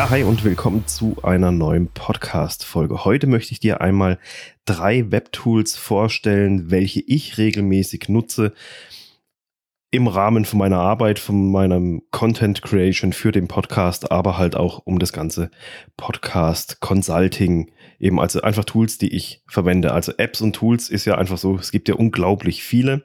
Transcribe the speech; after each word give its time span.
Ja, 0.00 0.08
hi 0.08 0.22
und 0.22 0.44
willkommen 0.44 0.86
zu 0.86 1.18
einer 1.24 1.52
neuen 1.52 1.88
Podcast-Folge. 1.88 3.04
Heute 3.04 3.26
möchte 3.26 3.52
ich 3.52 3.60
dir 3.60 3.82
einmal 3.82 4.18
drei 4.64 5.10
Webtools 5.10 5.76
vorstellen, 5.76 6.70
welche 6.70 7.00
ich 7.00 7.36
regelmäßig 7.36 8.08
nutze 8.08 8.54
im 9.90 10.08
Rahmen 10.08 10.46
von 10.46 10.58
meiner 10.58 10.78
Arbeit, 10.78 11.18
von 11.18 11.52
meinem 11.52 12.00
Content 12.12 12.62
Creation 12.62 13.12
für 13.12 13.30
den 13.30 13.46
Podcast, 13.46 14.10
aber 14.10 14.38
halt 14.38 14.56
auch 14.56 14.78
um 14.86 14.98
das 14.98 15.12
ganze 15.12 15.50
Podcast 15.98 16.80
Consulting 16.80 17.70
eben 17.98 18.18
also 18.18 18.40
einfach 18.40 18.64
Tools, 18.64 18.96
die 18.96 19.14
ich 19.14 19.42
verwende. 19.46 19.92
Also 19.92 20.12
Apps 20.16 20.40
und 20.40 20.56
Tools 20.56 20.88
ist 20.88 21.04
ja 21.04 21.18
einfach 21.18 21.36
so, 21.36 21.56
es 21.56 21.72
gibt 21.72 21.90
ja 21.90 21.94
unglaublich 21.94 22.62
viele 22.62 23.04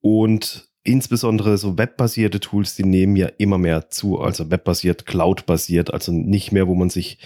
und 0.00 0.69
insbesondere 0.82 1.58
so 1.58 1.76
webbasierte 1.76 2.40
Tools, 2.40 2.74
die 2.74 2.84
nehmen 2.84 3.16
ja 3.16 3.28
immer 3.38 3.58
mehr 3.58 3.90
zu, 3.90 4.18
also 4.20 4.50
webbasiert, 4.50 5.04
cloud-basiert, 5.04 5.92
also 5.92 6.12
nicht 6.12 6.52
mehr, 6.52 6.68
wo 6.68 6.74
man 6.74 6.88
sich 6.88 7.18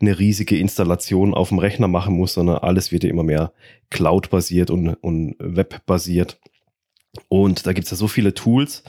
eine 0.00 0.18
riesige 0.18 0.58
Installation 0.58 1.32
auf 1.32 1.50
dem 1.50 1.58
Rechner 1.58 1.88
machen 1.88 2.16
muss, 2.16 2.34
sondern 2.34 2.58
alles 2.58 2.90
wird 2.90 3.04
ja 3.04 3.10
immer 3.10 3.22
mehr 3.22 3.52
cloud-basiert 3.90 4.70
und, 4.70 4.94
und 4.94 5.36
webbasiert. 5.38 6.40
Und 7.28 7.66
da 7.66 7.72
gibt 7.72 7.84
es 7.84 7.92
ja 7.92 7.96
so 7.96 8.08
viele 8.08 8.34
Tools 8.34 8.82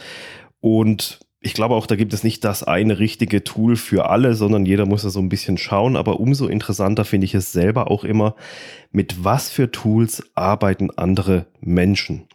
und 0.60 1.20
ich 1.40 1.54
glaube 1.54 1.76
auch, 1.76 1.86
da 1.86 1.96
gibt 1.96 2.14
es 2.14 2.24
nicht 2.24 2.44
das 2.44 2.64
eine 2.64 2.98
richtige 2.98 3.44
Tool 3.44 3.76
für 3.76 4.10
alle, 4.10 4.34
sondern 4.34 4.66
jeder 4.66 4.88
muss 4.88 5.04
da 5.04 5.10
so 5.10 5.20
ein 5.20 5.30
bisschen 5.30 5.58
schauen. 5.60 5.96
Aber 5.96 6.20
umso 6.20 6.48
interessanter 6.48 7.06
finde 7.06 7.26
ich 7.26 7.36
es 7.36 7.52
selber 7.52 7.92
auch 7.92 8.04
immer, 8.04 8.36
mit 8.92 9.24
was 9.24 9.50
für 9.50 9.72
Tools 9.72 10.24
arbeiten 10.34 10.90
andere 10.92 11.46
Menschen 11.62 12.28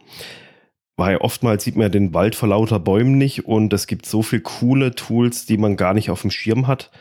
weil 1.03 1.17
oftmals 1.17 1.65
sieht 1.65 1.75
man 1.75 1.83
ja 1.83 1.89
den 1.89 2.13
Wald 2.13 2.33
vor 2.33 2.47
lauter 2.47 2.79
Bäumen 2.79 3.17
nicht 3.17 3.43
und 3.43 3.73
es 3.73 3.87
gibt 3.87 4.05
so 4.05 4.21
viele 4.21 4.41
coole 4.41 4.95
Tools, 4.95 5.45
die 5.45 5.57
man 5.57 5.75
gar 5.75 5.93
nicht 5.93 6.09
auf 6.09 6.21
dem 6.21 6.31
Schirm 6.31 6.65
hat. 6.65 6.91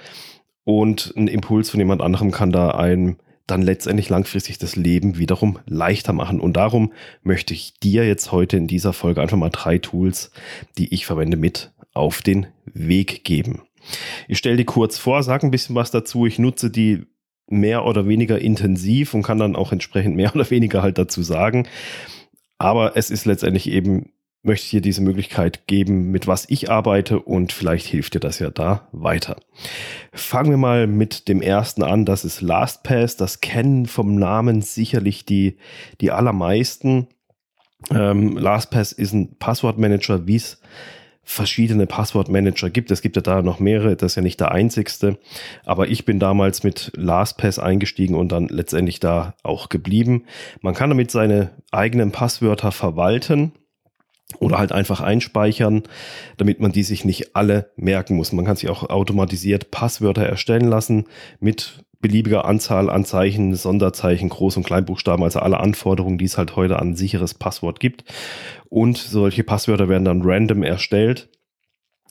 Und 0.64 1.14
ein 1.16 1.28
Impuls 1.28 1.70
von 1.70 1.78
jemand 1.78 2.02
anderem 2.02 2.32
kann 2.32 2.50
da 2.50 2.72
einem 2.72 3.18
dann 3.46 3.62
letztendlich 3.62 4.08
langfristig 4.08 4.58
das 4.58 4.74
Leben 4.74 5.18
wiederum 5.18 5.60
leichter 5.66 6.12
machen. 6.12 6.40
Und 6.40 6.54
darum 6.54 6.92
möchte 7.22 7.54
ich 7.54 7.74
dir 7.78 8.04
jetzt 8.04 8.32
heute 8.32 8.56
in 8.56 8.66
dieser 8.66 8.92
Folge 8.92 9.22
einfach 9.22 9.36
mal 9.36 9.50
drei 9.50 9.78
Tools, 9.78 10.32
die 10.78 10.92
ich 10.92 11.06
verwende, 11.06 11.36
mit 11.36 11.70
auf 11.94 12.22
den 12.22 12.48
Weg 12.64 13.22
geben. 13.22 13.62
Ich 14.26 14.38
stelle 14.38 14.56
die 14.56 14.64
kurz 14.64 14.98
vor, 14.98 15.22
sage 15.22 15.46
ein 15.46 15.52
bisschen 15.52 15.76
was 15.76 15.92
dazu. 15.92 16.26
Ich 16.26 16.40
nutze 16.40 16.70
die 16.70 17.06
mehr 17.46 17.84
oder 17.84 18.08
weniger 18.08 18.40
intensiv 18.40 19.14
und 19.14 19.22
kann 19.22 19.38
dann 19.38 19.54
auch 19.54 19.70
entsprechend 19.70 20.16
mehr 20.16 20.32
oder 20.34 20.50
weniger 20.50 20.82
halt 20.82 20.98
dazu 20.98 21.22
sagen. 21.22 21.68
Aber 22.62 22.96
es 22.96 23.10
ist 23.10 23.24
letztendlich 23.24 23.68
eben, 23.68 24.12
möchte 24.44 24.66
ich 24.66 24.70
dir 24.70 24.80
diese 24.80 25.02
Möglichkeit 25.02 25.66
geben, 25.66 26.12
mit 26.12 26.28
was 26.28 26.48
ich 26.48 26.70
arbeite 26.70 27.18
und 27.18 27.50
vielleicht 27.50 27.86
hilft 27.86 28.14
dir 28.14 28.20
das 28.20 28.38
ja 28.38 28.50
da 28.50 28.86
weiter. 28.92 29.34
Fangen 30.12 30.50
wir 30.50 30.56
mal 30.58 30.86
mit 30.86 31.26
dem 31.26 31.42
ersten 31.42 31.82
an. 31.82 32.04
Das 32.04 32.24
ist 32.24 32.40
LastPass. 32.40 33.16
Das 33.16 33.40
kennen 33.40 33.86
vom 33.86 34.14
Namen 34.14 34.62
sicherlich 34.62 35.24
die, 35.24 35.56
die 36.00 36.12
allermeisten. 36.12 37.08
Ähm, 37.90 38.36
LastPass 38.38 38.92
ist 38.92 39.12
ein 39.12 39.36
Passwortmanager, 39.40 40.28
wie 40.28 40.36
es 40.36 40.60
verschiedene 41.24 41.86
Passwortmanager 41.86 42.70
gibt. 42.70 42.90
Es 42.90 43.00
gibt 43.00 43.16
ja 43.16 43.22
da 43.22 43.42
noch 43.42 43.60
mehrere, 43.60 43.96
das 43.96 44.12
ist 44.12 44.16
ja 44.16 44.22
nicht 44.22 44.40
der 44.40 44.52
einzigste. 44.52 45.18
Aber 45.64 45.88
ich 45.88 46.04
bin 46.04 46.18
damals 46.18 46.62
mit 46.62 46.92
LastPass 46.96 47.58
eingestiegen 47.58 48.14
und 48.14 48.32
dann 48.32 48.48
letztendlich 48.48 49.00
da 49.00 49.34
auch 49.42 49.68
geblieben. 49.68 50.24
Man 50.60 50.74
kann 50.74 50.90
damit 50.90 51.10
seine 51.10 51.50
eigenen 51.70 52.10
Passwörter 52.10 52.72
verwalten 52.72 53.52
oder 54.38 54.58
halt 54.58 54.72
einfach 54.72 55.00
einspeichern, 55.00 55.82
damit 56.38 56.60
man 56.60 56.72
die 56.72 56.82
sich 56.82 57.04
nicht 57.04 57.36
alle 57.36 57.70
merken 57.76 58.16
muss. 58.16 58.32
Man 58.32 58.44
kann 58.44 58.56
sich 58.56 58.68
auch 58.68 58.88
automatisiert 58.88 59.70
Passwörter 59.70 60.24
erstellen 60.24 60.68
lassen 60.68 61.06
mit 61.38 61.84
beliebiger 62.02 62.44
Anzahl 62.44 62.90
an 62.90 63.06
Zeichen, 63.06 63.54
Sonderzeichen, 63.54 64.28
Groß- 64.28 64.58
und 64.58 64.64
Kleinbuchstaben, 64.64 65.24
also 65.24 65.38
alle 65.38 65.60
Anforderungen, 65.60 66.18
die 66.18 66.26
es 66.26 66.36
halt 66.36 66.56
heute 66.56 66.78
an 66.78 66.94
sicheres 66.94 67.32
Passwort 67.32 67.80
gibt. 67.80 68.04
Und 68.68 68.98
solche 68.98 69.44
Passwörter 69.44 69.88
werden 69.88 70.04
dann 70.04 70.22
random 70.22 70.62
erstellt. 70.62 71.30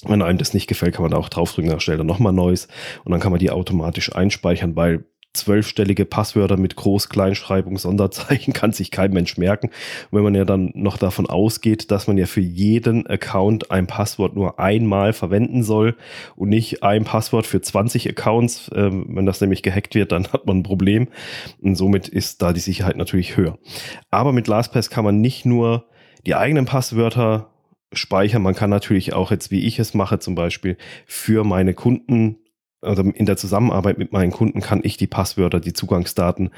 Wenn 0.04 0.24
einem 0.24 0.40
das 0.40 0.56
nicht 0.56 0.66
gefällt, 0.66 0.96
kann 0.96 1.04
man 1.04 1.12
da 1.12 1.18
auch 1.18 1.30
draufdrücken, 1.30 1.70
dann 1.70 1.78
erstellt 1.78 2.00
er 2.00 2.06
nochmal 2.06 2.34
neues 2.34 2.68
und 3.04 3.12
dann 3.12 3.20
kann 3.20 3.32
man 3.32 3.40
die 3.40 3.52
automatisch 3.52 4.16
einspeichern, 4.16 4.76
weil 4.76 5.06
zwölfstellige 5.34 6.06
Passwörter 6.06 6.58
mit 6.58 6.76
Groß-, 6.76 7.10
Kleinschreibung, 7.10 7.78
Sonderzeichen 7.78 8.54
kann 8.54 8.74
sich 8.74 8.92
kein 8.92 9.12
Mensch 9.12 9.38
merken. 9.38 9.68
Und 9.68 10.18
wenn 10.18 10.24
man 10.24 10.36
ja 10.36 10.46
dann 10.46 10.72
noch 10.74 10.98
davon 10.98 11.28
ausgeht, 11.28 11.92
dass 11.92 12.08
man 12.08 12.18
ja 12.18 12.26
für 12.26 12.42
jeden 12.42 13.08
Account 13.08 13.72
ein 13.72 13.88
Passwort 13.88 14.36
nur 14.36 14.60
einmal 14.60 15.14
verwenden 15.14 15.64
soll 15.64 15.96
und 16.36 16.50
nicht 16.50 16.84
ein 16.84 17.04
Passwort 17.04 17.48
für 17.48 17.62
20 17.62 18.10
Accounts, 18.10 18.70
äh, 18.70 18.90
wenn 18.92 19.26
das 19.26 19.42
nämlich 19.42 19.64
gehackt 19.64 19.96
wird, 19.96 20.12
dann 20.12 20.28
hat 20.34 20.46
man 20.46 20.60
ein 20.60 20.64
Problem. 20.64 21.08
Und 21.62 21.76
somit 21.76 22.08
ist 22.08 22.42
da 22.42 22.54
die 22.54 22.60
Sicherheit 22.60 22.98
natürlich 22.98 23.38
höher. 23.38 23.58
Aber 24.10 24.34
mit 24.34 24.48
LastPass 24.48 24.90
kann 24.90 25.06
man 25.06 25.22
nicht 25.22 25.46
nur 25.46 25.86
die 26.26 26.36
eigenen 26.36 26.66
Passwörter 26.66 27.52
speichern, 27.94 28.42
man 28.42 28.56
kann 28.56 28.70
natürlich 28.70 29.14
auch 29.14 29.32
jetzt, 29.32 29.52
wie 29.52 29.66
ich 29.66 29.80
es 29.80 29.94
mache, 29.94 30.20
zum 30.20 30.36
Beispiel 30.36 30.78
für 31.06 31.44
meine 31.44 31.74
Kunden 31.74 32.38
also 32.82 33.04
in 33.04 33.26
der 33.26 33.38
Zusammenarbeit 33.38 33.98
mit 33.98 34.12
meinen 34.12 34.32
Kunden 34.32 34.62
kann 34.62 34.82
ich 34.84 34.98
die 34.98 35.08
Passwörter, 35.08 35.60
die 35.60 35.74
Zugangsdaten 35.74 36.52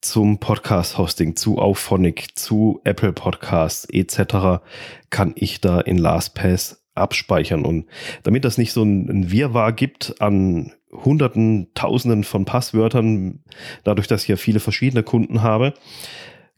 zum 0.00 0.38
Podcast-Hosting, 0.38 1.36
zu 1.36 1.58
Auphonic, 1.58 2.38
zu 2.38 2.80
Apple 2.84 3.12
Podcasts 3.12 3.86
etc. 3.90 4.62
kann 5.10 5.32
ich 5.36 5.60
da 5.60 5.80
in 5.80 5.98
LastPass 5.98 6.82
abspeichern. 6.94 7.64
Und 7.64 7.86
damit 8.22 8.44
das 8.44 8.58
nicht 8.58 8.72
so 8.72 8.82
ein 8.82 9.30
Wirrwarr 9.30 9.72
gibt 9.72 10.20
an 10.20 10.72
Hunderten, 10.92 11.68
Tausenden 11.74 12.22
von 12.24 12.44
Passwörtern, 12.44 13.40
dadurch, 13.84 14.08
dass 14.08 14.22
ich 14.22 14.28
ja 14.28 14.36
viele 14.36 14.60
verschiedene 14.60 15.02
Kunden 15.02 15.42
habe, 15.42 15.72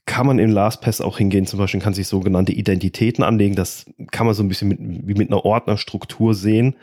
kann 0.07 0.27
man 0.27 0.39
in 0.39 0.51
LastPass 0.51 1.01
auch 1.01 1.19
hingehen, 1.19 1.47
zum 1.47 1.59
Beispiel 1.59 1.81
kann 1.81 1.95
sich 1.95 2.09
sogenannte 2.09 2.53
Identitäten 2.53 3.25
anlegen. 3.25 3.55
Das 3.55 3.87
kann 4.11 4.27
man 4.27 4.35
so 4.35 4.43
ein 4.43 4.49
bisschen 4.49 4.69
mit, 4.69 4.79
wie 4.81 5.15
mit 5.15 5.31
einer 5.31 5.45
Ordnerstruktur 5.45 6.35
sehen. 6.35 6.77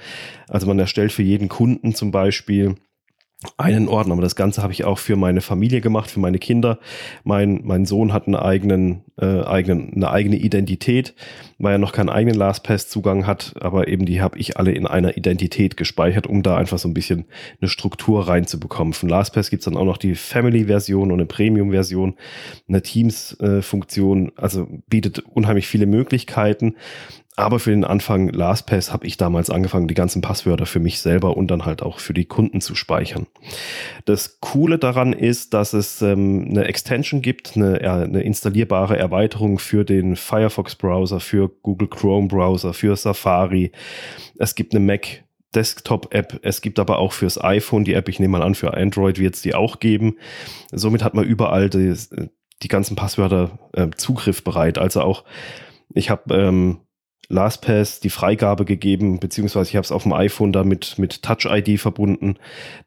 Also 0.47 0.67
man 0.67 0.79
erstellt 0.79 1.11
für 1.11 1.23
jeden 1.23 1.47
Kunden 1.47 1.93
zum 1.93 2.11
Beispiel 2.11 2.75
einen 3.57 3.87
Ordner. 3.87 4.13
Aber 4.13 4.21
das 4.21 4.35
Ganze 4.35 4.61
habe 4.61 4.73
ich 4.73 4.83
auch 4.83 4.99
für 4.99 5.15
meine 5.15 5.41
Familie 5.41 5.81
gemacht, 5.81 6.11
für 6.11 6.19
meine 6.19 6.37
Kinder. 6.37 6.79
Mein, 7.23 7.61
mein 7.63 7.85
Sohn 7.85 8.13
hat 8.13 8.27
einen 8.27 8.35
eigenen, 8.35 9.03
äh, 9.19 9.41
eigenen, 9.41 9.93
eine 9.95 10.11
eigene 10.11 10.35
Identität, 10.35 11.15
weil 11.57 11.73
er 11.73 11.77
noch 11.79 11.91
keinen 11.91 12.09
eigenen 12.09 12.37
LastPass-Zugang 12.37 13.25
hat, 13.25 13.53
aber 13.59 13.87
eben 13.87 14.05
die 14.05 14.21
habe 14.21 14.37
ich 14.37 14.57
alle 14.57 14.71
in 14.71 14.85
einer 14.85 15.17
Identität 15.17 15.75
gespeichert, 15.75 16.27
um 16.27 16.43
da 16.43 16.55
einfach 16.55 16.77
so 16.77 16.87
ein 16.87 16.93
bisschen 16.93 17.25
eine 17.59 17.69
Struktur 17.69 18.27
reinzubekommen. 18.27 18.93
Von 18.93 19.09
LastPass 19.09 19.49
gibt 19.49 19.61
es 19.61 19.65
dann 19.65 19.77
auch 19.77 19.85
noch 19.85 19.97
die 19.97 20.15
Family-Version 20.15 21.11
und 21.11 21.19
eine 21.19 21.25
Premium-Version, 21.25 22.15
eine 22.67 22.81
Teams-Funktion, 22.81 24.27
äh, 24.27 24.31
also 24.35 24.67
bietet 24.87 25.19
unheimlich 25.19 25.67
viele 25.67 25.87
Möglichkeiten. 25.87 26.75
Aber 27.37 27.59
für 27.59 27.69
den 27.71 27.85
Anfang 27.85 28.27
LastPass 28.29 28.91
habe 28.91 29.07
ich 29.07 29.15
damals 29.15 29.49
angefangen, 29.49 29.87
die 29.87 29.93
ganzen 29.93 30.21
Passwörter 30.21 30.65
für 30.65 30.81
mich 30.81 30.99
selber 30.99 31.37
und 31.37 31.49
dann 31.49 31.65
halt 31.65 31.81
auch 31.81 31.99
für 31.99 32.13
die 32.13 32.25
Kunden 32.25 32.59
zu 32.59 32.75
speichern. 32.75 33.25
Das 34.03 34.39
Coole 34.41 34.77
daran 34.77 35.13
ist, 35.13 35.53
dass 35.53 35.71
es 35.73 36.01
ähm, 36.01 36.47
eine 36.49 36.65
Extension 36.65 37.21
gibt, 37.21 37.55
eine, 37.55 37.79
eine 37.79 38.21
installierbare 38.21 38.97
Erweiterung 38.97 39.59
für 39.59 39.85
den 39.85 40.17
Firefox-Browser, 40.17 41.21
für 41.21 41.49
Google 41.61 41.87
Chrome-Browser, 41.87 42.73
für 42.73 42.95
Safari. 42.97 43.71
Es 44.37 44.55
gibt 44.55 44.75
eine 44.75 44.85
Mac 44.85 45.23
Desktop-App. 45.55 46.39
Es 46.43 46.61
gibt 46.61 46.79
aber 46.79 46.99
auch 46.99 47.13
fürs 47.13 47.41
iPhone 47.41 47.83
die 47.83 47.93
App. 47.93 48.09
Ich 48.09 48.19
nehme 48.19 48.37
mal 48.37 48.45
an, 48.45 48.55
für 48.55 48.73
Android 48.73 49.19
wird 49.19 49.35
es 49.35 49.41
die 49.41 49.53
auch 49.53 49.79
geben. 49.79 50.17
Somit 50.71 51.03
hat 51.03 51.13
man 51.13 51.25
überall 51.25 51.69
die, 51.69 51.93
die 52.61 52.67
ganzen 52.67 52.95
Passwörter 52.95 53.59
äh, 53.73 53.89
zugriffbereit. 53.95 54.77
Also 54.77 55.01
auch, 55.01 55.23
ich 55.93 56.09
habe 56.09 56.33
ähm, 56.35 56.79
LastPass 57.31 57.99
die 57.99 58.09
Freigabe 58.09 58.65
gegeben, 58.65 59.19
beziehungsweise 59.19 59.69
ich 59.69 59.75
habe 59.75 59.85
es 59.85 59.91
auf 59.91 60.03
dem 60.03 60.13
iPhone 60.13 60.51
da 60.51 60.63
mit, 60.63 60.97
mit 60.99 61.23
Touch 61.23 61.45
ID 61.45 61.79
verbunden, 61.79 62.35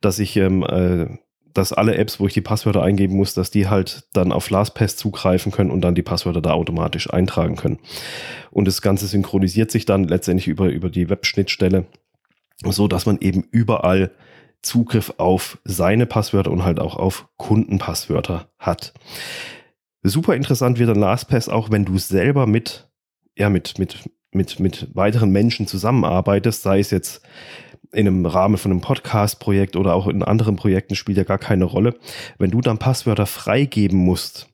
dass 0.01 0.19
ich 0.19 0.37
ähm, 0.37 0.63
äh, 0.63 1.07
dass 1.55 1.73
alle 1.73 1.97
Apps, 1.97 2.19
wo 2.19 2.27
ich 2.27 2.35
die 2.35 2.41
Passwörter 2.41 2.83
eingeben 2.83 3.17
muss, 3.17 3.33
dass 3.33 3.51
die 3.51 3.69
halt 3.69 4.09
dann 4.13 4.33
auf 4.33 4.51
LastPass 4.51 4.97
zugreifen 4.97 5.53
können 5.53 5.71
und 5.71 5.83
dann 5.83 5.95
die 5.95 6.03
Passwörter 6.03 6.43
da 6.43 6.51
automatisch 6.51 7.13
eintragen 7.13 7.55
können. 7.55 7.79
Und 8.51 8.67
das 8.67 8.83
Ganze 8.83 9.07
synchronisiert 9.07 9.71
sich 9.71 9.87
dann 9.87 10.05
letztendlich 10.05 10.49
über, 10.49 10.69
über 10.69 10.91
die 10.91 11.09
Webschnittstelle, 11.09 11.87
so 12.65 12.89
dass 12.89 13.07
man 13.07 13.19
eben 13.21 13.45
überall 13.53 14.11
Zugriff 14.63 15.15
auf 15.19 15.59
seine 15.65 16.07
Passwörter 16.07 16.51
und 16.51 16.65
halt 16.65 16.81
auch 16.81 16.97
auf 16.97 17.29
Kundenpasswörter 17.37 18.49
hat. 18.59 18.93
Super 20.03 20.35
interessant 20.35 20.79
wird 20.79 20.91
dann 20.91 20.99
LastPass 20.99 21.49
auch, 21.49 21.71
wenn 21.71 21.85
du 21.85 21.99
selber 21.99 22.47
mit, 22.47 22.91
ja, 23.37 23.49
mit, 23.49 23.79
mit 23.79 24.11
mit, 24.35 24.61
mit 24.61 24.89
weiteren 24.95 25.31
Menschen 25.31 25.67
zusammenarbeitest, 25.67 26.63
sei 26.63 26.81
es 26.81 26.91
jetzt 26.91 27.23
in 27.93 28.07
einem 28.07 28.27
Rahmen 28.27 28.57
von 28.57 28.73
einem 28.73 28.81
Podcast-Projekt 28.81 29.77
oder 29.77 29.95
auch 29.95 30.09
in 30.09 30.23
anderen 30.23 30.57
Projekten, 30.57 30.97
spielt 30.97 31.19
ja 31.19 31.25
gar 31.25 31.39
keine 31.39 31.65
Rolle. 31.65 31.95
Wenn 32.39 32.51
du 32.51 32.61
dann 32.61 32.79
Passwörter 32.79 33.27
freigeben 33.27 33.99
musst, 33.99 34.49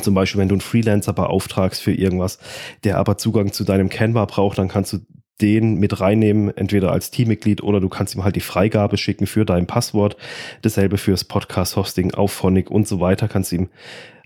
zum 0.00 0.14
Beispiel, 0.14 0.40
wenn 0.40 0.48
du 0.48 0.54
einen 0.54 0.60
Freelancer 0.60 1.12
beauftragst 1.12 1.82
für 1.82 1.92
irgendwas, 1.92 2.38
der 2.82 2.98
aber 2.98 3.18
Zugang 3.18 3.52
zu 3.52 3.64
deinem 3.64 3.90
Canva 3.90 4.24
braucht, 4.24 4.58
dann 4.58 4.68
kannst 4.68 4.92
du 4.92 4.98
den 5.40 5.74
mit 5.74 6.00
reinnehmen, 6.00 6.56
entweder 6.56 6.92
als 6.92 7.10
Teammitglied 7.10 7.62
oder 7.62 7.80
du 7.80 7.88
kannst 7.88 8.14
ihm 8.14 8.24
halt 8.24 8.36
die 8.36 8.40
Freigabe 8.40 8.96
schicken 8.96 9.26
für 9.26 9.44
dein 9.44 9.66
Passwort. 9.66 10.16
Dasselbe 10.62 10.98
fürs 10.98 11.24
Podcast-Hosting 11.24 12.14
auf 12.14 12.32
Phonic 12.32 12.70
und 12.70 12.86
so 12.88 13.00
weiter. 13.00 13.28
Kannst 13.28 13.52
du 13.52 13.56
ihm 13.56 13.68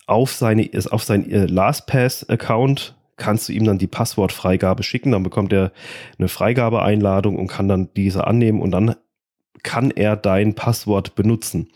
auf 0.07 0.33
seine, 0.33 0.69
auf 0.91 1.03
sein 1.03 1.29
äh, 1.31 1.47
LastPass-Account 1.47 2.95
kannst 3.17 3.49
du 3.49 3.53
ihm 3.53 3.65
dann 3.65 3.79
die 3.79 3.87
Passwortfreigabe 3.87 4.83
schicken. 4.83 5.13
Dann 5.13 5.23
bekommt 5.23 5.53
er 5.53 5.73
eine 6.19 6.29
Freigabeeinladung 6.29 7.37
und 7.37 7.47
kann 7.47 7.69
dann 7.69 7.89
diese 7.95 8.27
annehmen 8.27 8.61
und 8.61 8.71
dann 8.71 8.97
kann 9.63 9.91
er 9.91 10.17
dein 10.17 10.55
Passwort 10.55 11.15
benutzen. 11.15 11.71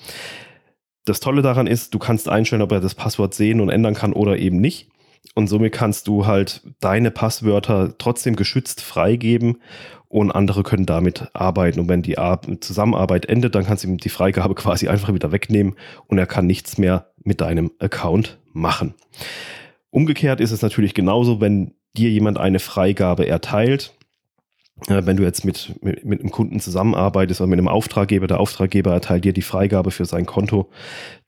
Das 1.04 1.20
Tolle 1.20 1.42
daran 1.42 1.66
ist, 1.66 1.94
du 1.94 1.98
kannst 1.98 2.28
einstellen, 2.28 2.62
ob 2.62 2.72
er 2.72 2.80
das 2.80 2.94
Passwort 2.94 3.34
sehen 3.34 3.60
und 3.60 3.70
ändern 3.70 3.94
kann 3.94 4.12
oder 4.12 4.38
eben 4.38 4.60
nicht. 4.60 4.90
Und 5.34 5.48
somit 5.48 5.72
kannst 5.72 6.08
du 6.08 6.26
halt 6.26 6.62
deine 6.80 7.10
Passwörter 7.10 7.94
trotzdem 7.98 8.36
geschützt 8.36 8.80
freigeben 8.80 9.58
und 10.08 10.32
andere 10.32 10.62
können 10.62 10.86
damit 10.86 11.28
arbeiten. 11.34 11.80
Und 11.80 11.88
wenn 11.88 12.02
die 12.02 12.16
Zusammenarbeit 12.60 13.26
endet, 13.26 13.54
dann 13.54 13.64
kannst 13.64 13.84
du 13.84 13.88
ihm 13.88 13.98
die 13.98 14.08
Freigabe 14.08 14.54
quasi 14.56 14.88
einfach 14.88 15.12
wieder 15.12 15.32
wegnehmen 15.32 15.76
und 16.06 16.18
er 16.18 16.26
kann 16.26 16.46
nichts 16.46 16.78
mehr 16.78 17.12
mit 17.22 17.40
deinem 17.40 17.70
Account 17.78 18.38
machen. 18.52 18.94
Umgekehrt 19.90 20.40
ist 20.40 20.52
es 20.52 20.62
natürlich 20.62 20.94
genauso, 20.94 21.40
wenn 21.40 21.74
dir 21.96 22.10
jemand 22.10 22.38
eine 22.38 22.60
Freigabe 22.60 23.26
erteilt, 23.26 23.92
äh, 24.88 25.04
wenn 25.04 25.16
du 25.16 25.24
jetzt 25.24 25.44
mit, 25.44 25.74
mit, 25.82 26.04
mit 26.04 26.20
einem 26.20 26.30
Kunden 26.30 26.60
zusammenarbeitest 26.60 27.40
oder 27.40 27.48
mit 27.48 27.58
einem 27.58 27.68
Auftraggeber, 27.68 28.26
der 28.26 28.40
Auftraggeber 28.40 28.92
erteilt 28.92 29.24
dir 29.24 29.32
die 29.32 29.42
Freigabe 29.42 29.90
für 29.90 30.04
sein 30.04 30.26
Konto 30.26 30.70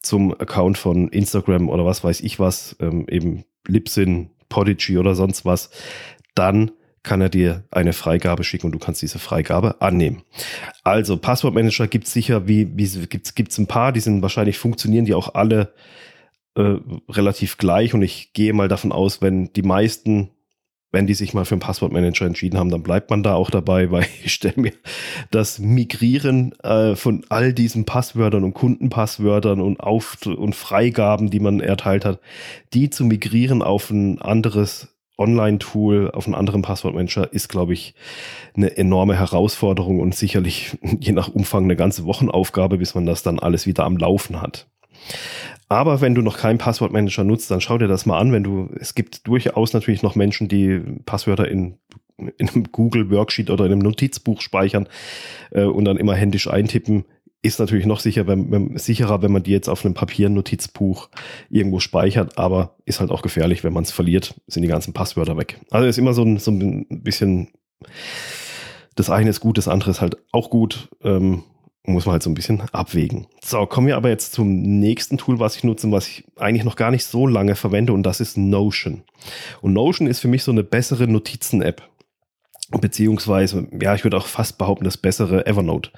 zum 0.00 0.32
Account 0.32 0.78
von 0.78 1.08
Instagram 1.08 1.68
oder 1.68 1.84
was 1.84 2.04
weiß 2.04 2.20
ich 2.20 2.38
was, 2.38 2.76
ähm, 2.80 3.06
eben 3.08 3.44
Libsyn, 3.66 4.30
Podigy 4.48 4.98
oder 4.98 5.14
sonst 5.14 5.44
was, 5.44 5.70
dann 6.34 6.70
kann 7.02 7.20
er 7.20 7.28
dir 7.28 7.64
eine 7.70 7.92
Freigabe 7.92 8.44
schicken 8.44 8.66
und 8.66 8.72
du 8.72 8.78
kannst 8.78 9.02
diese 9.02 9.18
Freigabe 9.18 9.80
annehmen. 9.80 10.22
Also 10.84 11.16
Passwortmanager 11.16 11.88
gibt 11.88 12.06
es 12.06 12.12
sicher, 12.12 12.46
wie, 12.46 12.76
wie 12.76 13.06
gibt 13.08 13.36
es 13.50 13.58
ein 13.58 13.66
paar, 13.66 13.92
die 13.92 14.00
sind 14.00 14.22
wahrscheinlich 14.22 14.58
funktionieren 14.58 15.04
die 15.04 15.14
auch 15.14 15.34
alle 15.34 15.74
äh, 16.54 16.76
relativ 17.08 17.58
gleich 17.58 17.94
und 17.94 18.02
ich 18.02 18.32
gehe 18.32 18.52
mal 18.52 18.68
davon 18.68 18.92
aus, 18.92 19.22
wenn 19.22 19.52
die 19.52 19.62
meisten 19.62 20.30
wenn 20.92 21.06
die 21.06 21.14
sich 21.14 21.32
mal 21.32 21.46
für 21.46 21.54
einen 21.54 21.60
Passwortmanager 21.60 22.26
entschieden 22.26 22.58
haben, 22.58 22.70
dann 22.70 22.82
bleibt 22.82 23.10
man 23.10 23.22
da 23.22 23.34
auch 23.34 23.50
dabei, 23.50 23.90
weil 23.90 24.06
ich 24.22 24.34
stelle 24.34 24.60
mir 24.60 24.72
das 25.30 25.58
Migrieren 25.58 26.52
äh, 26.62 26.94
von 26.94 27.24
all 27.30 27.52
diesen 27.52 27.84
Passwörtern 27.84 28.44
und 28.44 28.54
Kundenpasswörtern 28.54 29.60
und 29.60 29.80
Auf 29.80 30.18
und 30.26 30.54
Freigaben, 30.54 31.30
die 31.30 31.40
man 31.40 31.60
erteilt 31.60 32.04
hat, 32.04 32.20
die 32.74 32.90
zu 32.90 33.04
migrieren 33.04 33.62
auf 33.62 33.90
ein 33.90 34.20
anderes 34.20 34.88
Online-Tool, 35.18 36.10
auf 36.10 36.26
einen 36.26 36.34
anderen 36.34 36.62
Passwortmanager, 36.62 37.32
ist, 37.32 37.48
glaube 37.48 37.72
ich, 37.72 37.94
eine 38.56 38.76
enorme 38.76 39.18
Herausforderung 39.18 40.00
und 40.00 40.14
sicherlich 40.14 40.76
je 41.00 41.12
nach 41.12 41.28
Umfang 41.28 41.64
eine 41.64 41.76
ganze 41.76 42.04
Wochenaufgabe, 42.04 42.78
bis 42.78 42.94
man 42.94 43.06
das 43.06 43.22
dann 43.22 43.38
alles 43.38 43.66
wieder 43.66 43.84
am 43.84 43.96
Laufen 43.96 44.42
hat. 44.42 44.68
Aber 45.72 46.02
wenn 46.02 46.14
du 46.14 46.20
noch 46.20 46.36
keinen 46.36 46.58
Passwortmanager 46.58 47.24
nutzt, 47.24 47.50
dann 47.50 47.62
schau 47.62 47.78
dir 47.78 47.88
das 47.88 48.04
mal 48.04 48.18
an. 48.18 48.30
Wenn 48.30 48.44
du, 48.44 48.68
es 48.78 48.94
gibt 48.94 49.26
durchaus 49.26 49.72
natürlich 49.72 50.02
noch 50.02 50.14
Menschen, 50.14 50.46
die 50.46 50.80
Passwörter 51.06 51.48
in, 51.48 51.78
in 52.18 52.50
einem 52.50 52.70
Google 52.72 53.10
Worksheet 53.10 53.48
oder 53.48 53.64
in 53.64 53.72
einem 53.72 53.80
Notizbuch 53.80 54.42
speichern 54.42 54.86
äh, 55.50 55.64
und 55.64 55.86
dann 55.86 55.96
immer 55.96 56.14
händisch 56.14 56.46
eintippen. 56.46 57.04
Ist 57.40 57.58
natürlich 57.58 57.86
noch 57.86 58.00
sicher, 58.00 58.26
wenn, 58.26 58.52
wenn, 58.52 58.76
sicherer, 58.76 59.22
wenn 59.22 59.32
man 59.32 59.42
die 59.42 59.50
jetzt 59.50 59.68
auf 59.68 59.82
einem 59.84 59.94
Papier-Notizbuch 59.94 61.08
irgendwo 61.48 61.80
speichert, 61.80 62.36
aber 62.36 62.76
ist 62.84 63.00
halt 63.00 63.10
auch 63.10 63.22
gefährlich, 63.22 63.64
wenn 63.64 63.72
man 63.72 63.82
es 63.82 63.90
verliert, 63.90 64.34
sind 64.46 64.62
die 64.62 64.68
ganzen 64.68 64.92
Passwörter 64.92 65.38
weg. 65.38 65.58
Also 65.70 65.88
ist 65.88 65.98
immer 65.98 66.12
so 66.12 66.22
ein, 66.22 66.36
so 66.38 66.50
ein 66.50 66.86
bisschen, 67.02 67.48
das 68.94 69.08
eine 69.08 69.30
ist 69.30 69.40
gut, 69.40 69.56
das 69.56 69.68
andere 69.68 69.90
ist 69.90 70.02
halt 70.02 70.18
auch 70.32 70.50
gut. 70.50 70.90
Ähm, 71.02 71.44
muss 71.84 72.06
man 72.06 72.12
halt 72.12 72.22
so 72.22 72.30
ein 72.30 72.34
bisschen 72.34 72.62
abwägen. 72.72 73.26
So, 73.42 73.66
kommen 73.66 73.88
wir 73.88 73.96
aber 73.96 74.08
jetzt 74.08 74.32
zum 74.32 74.62
nächsten 74.62 75.18
Tool, 75.18 75.40
was 75.40 75.56
ich 75.56 75.64
nutze, 75.64 75.90
was 75.90 76.06
ich 76.06 76.24
eigentlich 76.36 76.64
noch 76.64 76.76
gar 76.76 76.90
nicht 76.90 77.04
so 77.04 77.26
lange 77.26 77.56
verwende 77.56 77.92
und 77.92 78.04
das 78.04 78.20
ist 78.20 78.36
Notion. 78.36 79.02
Und 79.60 79.72
Notion 79.72 80.06
ist 80.06 80.20
für 80.20 80.28
mich 80.28 80.44
so 80.44 80.52
eine 80.52 80.62
bessere 80.62 81.08
Notizen-App. 81.08 81.82
Beziehungsweise, 82.80 83.66
ja, 83.80 83.94
ich 83.94 84.04
würde 84.04 84.16
auch 84.16 84.26
fast 84.26 84.56
behaupten, 84.56 84.84
das 84.84 84.96
bessere 84.96 85.46
Evernote. 85.46 85.90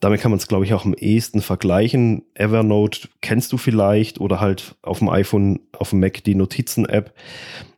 Damit 0.00 0.20
kann 0.20 0.32
man 0.32 0.38
es, 0.38 0.48
glaube 0.48 0.66
ich, 0.66 0.74
auch 0.74 0.84
am 0.84 0.92
ehesten 0.92 1.40
vergleichen. 1.40 2.24
Evernote 2.34 3.08
kennst 3.22 3.52
du 3.52 3.56
vielleicht 3.56 4.20
oder 4.20 4.40
halt 4.40 4.76
auf 4.82 4.98
dem 4.98 5.08
iPhone, 5.08 5.60
auf 5.72 5.90
dem 5.90 6.00
Mac 6.00 6.22
die 6.24 6.34
Notizen-App, 6.34 7.14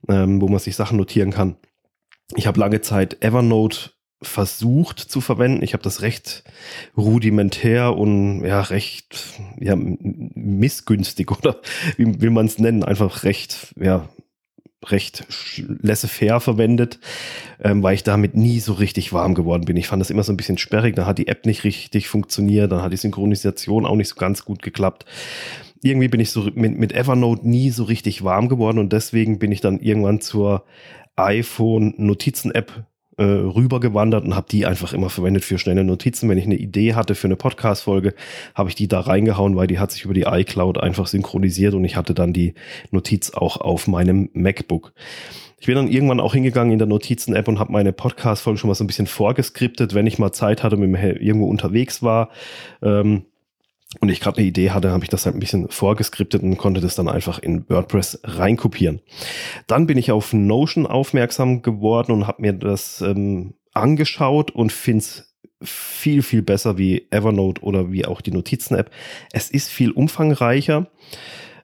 ähm, 0.08 0.40
wo 0.40 0.48
man 0.48 0.58
sich 0.58 0.74
Sachen 0.74 0.96
notieren 0.96 1.30
kann. 1.30 1.56
Ich 2.34 2.48
habe 2.48 2.58
lange 2.58 2.80
Zeit 2.80 3.22
Evernote 3.22 3.90
versucht 4.22 4.98
zu 4.98 5.20
verwenden. 5.20 5.62
Ich 5.62 5.74
habe 5.74 5.82
das 5.82 6.00
recht 6.02 6.44
rudimentär 6.96 7.96
und 7.96 8.44
ja 8.44 8.60
recht 8.62 9.40
ja, 9.58 9.74
missgünstig 9.76 11.30
oder 11.38 11.60
wie 11.96 12.20
will 12.20 12.30
man 12.30 12.46
es 12.46 12.58
nennen, 12.58 12.84
einfach 12.84 13.24
recht 13.24 13.74
ja 13.78 14.08
recht 14.84 15.26
laissez-faire 15.58 16.40
verwendet, 16.40 17.00
ähm, 17.62 17.82
weil 17.82 17.94
ich 17.94 18.04
damit 18.04 18.36
nie 18.36 18.60
so 18.60 18.74
richtig 18.74 19.12
warm 19.12 19.34
geworden 19.34 19.64
bin. 19.64 19.76
Ich 19.76 19.88
fand 19.88 20.00
das 20.00 20.10
immer 20.10 20.22
so 20.22 20.32
ein 20.32 20.36
bisschen 20.36 20.58
sperrig, 20.58 20.94
dann 20.94 21.06
hat 21.06 21.18
die 21.18 21.28
App 21.28 21.44
nicht 21.46 21.64
richtig 21.64 22.08
funktioniert, 22.08 22.70
dann 22.70 22.82
hat 22.82 22.92
die 22.92 22.98
Synchronisation 22.98 23.86
auch 23.86 23.96
nicht 23.96 24.08
so 24.08 24.16
ganz 24.16 24.44
gut 24.44 24.62
geklappt. 24.62 25.04
Irgendwie 25.82 26.08
bin 26.08 26.20
ich 26.20 26.30
so 26.30 26.48
mit, 26.54 26.78
mit 26.78 26.92
Evernote 26.92 27.48
nie 27.48 27.70
so 27.70 27.84
richtig 27.84 28.22
warm 28.22 28.48
geworden 28.48 28.78
und 28.78 28.92
deswegen 28.92 29.38
bin 29.38 29.50
ich 29.50 29.60
dann 29.60 29.80
irgendwann 29.80 30.20
zur 30.20 30.64
iPhone 31.16 31.94
Notizen-App 31.96 32.84
äh, 33.18 33.24
rübergewandert 33.24 34.24
und 34.24 34.34
habe 34.34 34.46
die 34.50 34.66
einfach 34.66 34.92
immer 34.92 35.10
verwendet 35.10 35.44
für 35.44 35.58
schnelle 35.58 35.84
Notizen. 35.84 36.28
Wenn 36.28 36.38
ich 36.38 36.44
eine 36.44 36.56
Idee 36.56 36.94
hatte 36.94 37.14
für 37.14 37.28
eine 37.28 37.36
Podcast-Folge, 37.36 38.14
habe 38.54 38.68
ich 38.68 38.74
die 38.74 38.88
da 38.88 39.00
reingehauen, 39.00 39.56
weil 39.56 39.66
die 39.66 39.78
hat 39.78 39.92
sich 39.92 40.04
über 40.04 40.14
die 40.14 40.24
iCloud 40.24 40.78
einfach 40.78 41.06
synchronisiert 41.06 41.74
und 41.74 41.84
ich 41.84 41.96
hatte 41.96 42.14
dann 42.14 42.32
die 42.32 42.54
Notiz 42.90 43.30
auch 43.30 43.56
auf 43.58 43.86
meinem 43.86 44.30
MacBook. 44.34 44.92
Ich 45.58 45.66
bin 45.66 45.76
dann 45.76 45.88
irgendwann 45.88 46.20
auch 46.20 46.34
hingegangen 46.34 46.72
in 46.72 46.78
der 46.78 46.86
Notizen-App 46.86 47.48
und 47.48 47.58
habe 47.58 47.72
meine 47.72 47.92
Podcast-Folge 47.92 48.58
schon 48.58 48.68
mal 48.68 48.74
so 48.74 48.84
ein 48.84 48.88
bisschen 48.88 49.06
vorgeskriptet, 49.06 49.94
wenn 49.94 50.06
ich 50.06 50.18
mal 50.18 50.32
Zeit 50.32 50.62
hatte, 50.62 50.76
mir 50.76 51.20
irgendwo 51.20 51.48
unterwegs 51.48 52.02
war. 52.02 52.28
Ähm, 52.82 53.24
und 54.00 54.08
ich 54.08 54.20
gerade 54.20 54.38
eine 54.38 54.46
Idee 54.46 54.70
hatte, 54.70 54.90
habe 54.90 55.04
ich 55.04 55.10
das 55.10 55.26
halt 55.26 55.36
ein 55.36 55.40
bisschen 55.40 55.68
vorgeskriptet 55.68 56.42
und 56.42 56.56
konnte 56.56 56.80
das 56.80 56.96
dann 56.96 57.08
einfach 57.08 57.38
in 57.38 57.68
WordPress 57.68 58.20
reinkopieren. 58.24 59.00
Dann 59.66 59.86
bin 59.86 59.96
ich 59.96 60.10
auf 60.10 60.32
Notion 60.32 60.86
aufmerksam 60.86 61.62
geworden 61.62 62.12
und 62.12 62.26
habe 62.26 62.42
mir 62.42 62.52
das 62.52 63.00
ähm, 63.00 63.54
angeschaut 63.72 64.50
und 64.50 64.72
finde 64.72 65.00
es 65.00 65.36
viel, 65.62 66.22
viel 66.22 66.42
besser 66.42 66.76
wie 66.78 67.06
Evernote 67.10 67.62
oder 67.62 67.90
wie 67.90 68.04
auch 68.04 68.20
die 68.20 68.32
Notizen-App. 68.32 68.90
Es 69.32 69.50
ist 69.50 69.70
viel 69.70 69.90
umfangreicher. 69.90 70.90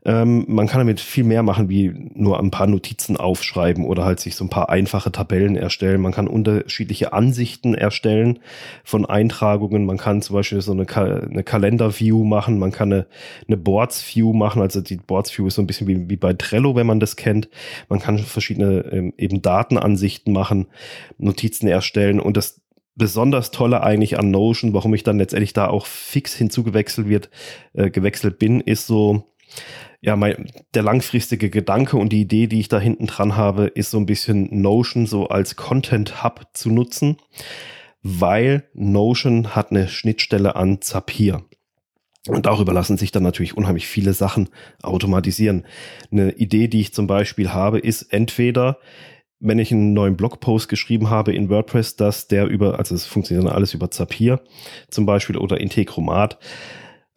Ähm, 0.05 0.45
man 0.49 0.67
kann 0.67 0.81
damit 0.81 0.99
viel 0.99 1.23
mehr 1.23 1.45
machen, 1.45 1.69
wie 1.69 1.93
nur 2.15 2.41
ein 2.41 2.51
paar 2.51 2.67
Notizen 2.67 3.17
aufschreiben 3.17 3.85
oder 3.85 4.05
halt 4.05 4.19
sich 4.19 4.35
so 4.35 4.45
ein 4.45 4.51
paar 4.51 4.69
einfache 4.69 5.13
Tabellen 5.13 5.57
erstellen. 5.57 6.01
Man 6.01 6.13
kann 6.13 6.27
unterschiedliche 6.27 7.13
Ansichten 7.13 7.75
erstellen 7.75 8.41
von 8.83 9.07
Eintragungen. 9.07 9.85
Man 9.87 9.99
kann 9.99 10.21
zum 10.21 10.35
Beispiel 10.35 10.61
so 10.61 10.73
eine, 10.73 10.87
Ka 10.87 11.05
eine 11.05 11.45
Kalender-View 11.45 12.25
machen. 12.25 12.59
Man 12.59 12.73
kann 12.73 12.93
eine, 12.93 13.07
eine 13.47 13.57
Boards-View 13.57 14.33
machen. 14.33 14.61
Also 14.61 14.81
die 14.81 14.97
Boards-View 14.97 15.47
ist 15.47 15.55
so 15.55 15.63
ein 15.63 15.69
bisschen 15.69 15.87
wie, 15.87 16.11
wie 16.11 16.17
bei 16.17 16.33
Trello, 16.33 16.75
wenn 16.75 16.87
man 16.87 16.99
das 16.99 17.15
kennt. 17.15 17.49
Man 17.89 18.01
kann 18.01 18.19
verschiedene 18.19 18.81
ähm, 18.91 19.15
eben 19.17 19.41
Datenansichten 19.41 20.33
machen, 20.33 20.67
Notizen 21.19 21.69
erstellen 21.69 22.19
und 22.19 22.37
das 22.37 22.61
besonders 22.95 23.51
tolle 23.51 23.83
eigentlich 23.83 24.19
an 24.19 24.31
Notion, 24.31 24.75
warum 24.75 24.93
ich 24.95 25.03
dann 25.03 25.19
letztendlich 25.19 25.53
da 25.53 25.69
auch 25.69 25.87
fix 25.87 26.35
hinzugewechselt 26.35 27.09
wird, 27.09 27.31
äh, 27.73 27.91
gewechselt 27.91 28.39
bin, 28.39 28.61
ist 28.61 28.87
so, 28.87 29.32
ja, 30.01 30.17
mein, 30.17 30.51
der 30.75 30.83
langfristige 30.83 31.49
Gedanke 31.49 31.97
und 31.97 32.13
die 32.13 32.23
Idee, 32.23 32.49
die 32.49 32.61
ich 32.61 32.69
da 32.69 32.81
hinten 32.81 33.07
dran 33.07 33.37
habe, 33.37 33.67
ist 33.67 33.91
so 33.93 33.99
ein 33.99 34.07
bisschen 34.07 34.49
Notion 34.61 35.07
so 35.07 35.29
als 35.29 35.55
Content 35.55 36.25
Hub 36.25 36.49
zu 36.55 36.71
nutzen, 36.71 37.19
weil 38.03 38.65
Notion 38.75 39.55
hat 39.55 39.71
eine 39.71 39.87
Schnittstelle 39.87 40.57
an 40.57 40.81
Zapier. 40.81 41.45
Und 42.29 42.47
darüber 42.47 42.73
lassen 42.73 42.97
sich 42.97 43.11
dann 43.11 43.23
natürlich 43.23 43.57
unheimlich 43.57 43.87
viele 43.87 44.13
Sachen 44.13 44.49
automatisieren. 44.83 45.67
Eine 46.11 46.33
Idee, 46.33 46.69
die 46.69 46.81
ich 46.81 46.95
zum 46.95 47.07
Beispiel 47.07 47.51
habe, 47.51 47.79
ist 47.79 48.03
entweder, 48.13 48.79
wenn 49.41 49.59
ich 49.59 49.73
einen 49.73 49.93
neuen 49.93 50.17
Blogpost 50.17 50.69
geschrieben 50.69 51.11
habe 51.11 51.35
in 51.35 51.49
WordPress, 51.49 51.97
dass 51.97 52.29
der 52.29 52.47
über, 52.47 52.79
also 52.79 52.95
es 52.95 53.07
funktioniert 53.07 53.53
alles 53.53 53.75
über 53.75 53.91
Zapier 53.91 54.41
zum 54.89 55.05
Beispiel 55.05 55.37
oder 55.37 55.61
Integromat, 55.61 56.39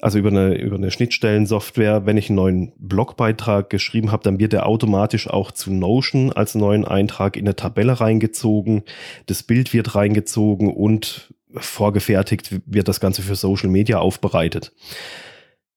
also 0.06 0.20
über 0.20 0.30
eine, 0.30 0.54
über 0.54 0.76
eine 0.76 0.92
Schnittstellensoftware, 0.92 2.06
wenn 2.06 2.16
ich 2.16 2.30
einen 2.30 2.36
neuen 2.36 2.74
Blogbeitrag 2.78 3.72
geschrieben 3.72 4.12
habe, 4.12 4.22
dann 4.22 4.38
wird 4.38 4.54
er 4.54 4.68
automatisch 4.68 5.28
auch 5.28 5.52
zu 5.52 5.74
Notion 5.74 6.32
als 6.32 6.54
neuen 6.54 6.86
Eintrag 6.86 7.36
in 7.36 7.48
eine 7.48 7.56
Tabelle 7.56 8.00
reingezogen. 8.00 8.84
Das 9.26 9.42
Bild 9.42 9.74
wird 9.74 9.96
reingezogen 9.96 10.72
und 10.72 11.34
vorgefertigt 11.56 12.62
wird 12.68 12.88
das 12.88 13.00
Ganze 13.00 13.24
für 13.24 13.34
Social 13.34 13.70
Media 13.70 13.98
aufbereitet. 13.98 14.74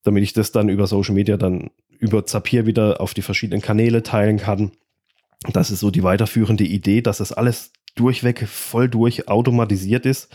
Damit 0.02 0.23
ich 0.25 0.35
das 0.35 0.52
dann 0.52 0.68
über 0.68 0.87
Social 0.87 1.14
Media 1.14 1.38
dann 1.38 1.70
über 1.99 2.26
Zapier 2.26 2.66
wieder 2.66 3.00
auf 3.00 3.14
die 3.14 3.23
verschiedenen 3.23 3.62
Kanäle 3.62 4.02
teilen 4.02 4.37
kann. 4.37 4.73
Das 5.54 5.70
ist 5.70 5.80
so 5.80 5.90
die 5.90 6.02
weiterführende 6.02 6.64
Idee, 6.64 7.00
dass 7.00 7.16
das 7.16 7.32
alles 7.32 7.73
durchweg 7.94 8.47
voll 8.47 8.90
durch 8.90 9.26
automatisiert 9.26 10.04
ist 10.04 10.28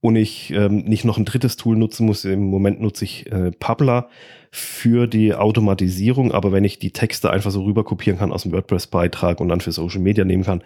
und 0.00 0.16
ich 0.16 0.50
ähm, 0.52 0.84
nicht 0.84 1.04
noch 1.04 1.18
ein 1.18 1.24
drittes 1.24 1.56
Tool 1.56 1.76
nutzen 1.76 2.06
muss. 2.06 2.24
Im 2.24 2.44
Moment 2.44 2.80
nutze 2.80 3.04
ich 3.04 3.30
äh, 3.30 3.50
Publer 3.52 4.08
für 4.50 5.06
die 5.06 5.34
Automatisierung, 5.34 6.32
aber 6.32 6.52
wenn 6.52 6.64
ich 6.64 6.78
die 6.78 6.92
Texte 6.92 7.30
einfach 7.30 7.50
so 7.50 7.62
rüber 7.62 7.84
kopieren 7.84 8.18
kann 8.18 8.32
aus 8.32 8.42
dem 8.42 8.52
WordPress-Beitrag 8.52 9.40
und 9.40 9.48
dann 9.48 9.60
für 9.60 9.72
Social 9.72 10.00
Media 10.00 10.24
nehmen 10.24 10.44
kann, 10.44 10.62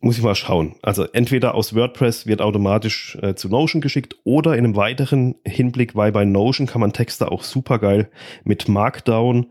muss 0.00 0.16
ich 0.16 0.22
mal 0.22 0.34
schauen. 0.34 0.76
Also 0.82 1.04
entweder 1.04 1.54
aus 1.54 1.74
WordPress 1.74 2.26
wird 2.26 2.40
automatisch 2.40 3.18
äh, 3.20 3.34
zu 3.34 3.48
Notion 3.48 3.80
geschickt 3.80 4.16
oder 4.22 4.52
in 4.52 4.64
einem 4.64 4.76
weiteren 4.76 5.34
Hinblick, 5.44 5.96
weil 5.96 6.12
bei 6.12 6.24
Notion 6.24 6.66
kann 6.66 6.80
man 6.80 6.92
Texte 6.92 7.32
auch 7.32 7.42
super 7.42 7.78
geil 7.78 8.08
mit 8.44 8.68
Markdown 8.68 9.46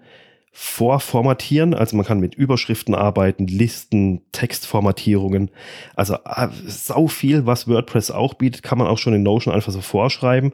vorformatieren. 0.59 1.75
Also 1.75 1.95
man 1.95 2.03
kann 2.03 2.19
mit 2.19 2.33
Überschriften 2.33 2.95
arbeiten, 2.95 3.45
Listen, 3.45 4.23
Textformatierungen. 4.31 5.51
Also 5.95 6.15
äh, 6.25 6.47
sau 6.65 7.05
viel, 7.07 7.45
was 7.45 7.67
WordPress 7.67 8.09
auch 8.09 8.33
bietet, 8.33 8.63
kann 8.63 8.79
man 8.79 8.87
auch 8.87 8.97
schon 8.97 9.13
in 9.13 9.21
Notion 9.21 9.53
einfach 9.53 9.71
so 9.71 9.81
vorschreiben. 9.81 10.53